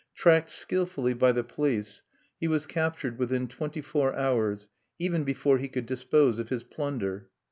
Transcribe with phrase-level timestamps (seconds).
[0.15, 2.01] Tracked skillfully by the police,
[2.39, 7.29] he was captured within twenty four hours, even before he could dispose of his plunder.